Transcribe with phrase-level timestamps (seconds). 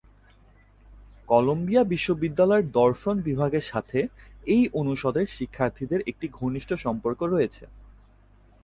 [1.29, 3.99] Colombia বিশ্ববিদ্যালয়ের দর্শন বিভাগের সাথে
[4.47, 7.63] এই অনুষদের শিক্ষার্থীদের একটি ঘনিষ্ঠ সম্পর্ক রয়েছে।